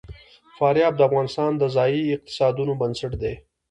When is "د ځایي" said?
1.57-2.01